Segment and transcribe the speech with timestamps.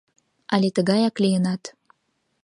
[0.53, 1.63] Але тыгаяк лийынат?